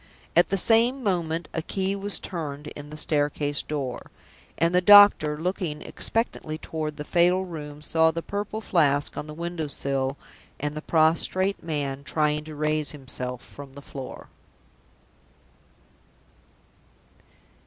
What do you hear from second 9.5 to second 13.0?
sill, and the prostrate man trying to raise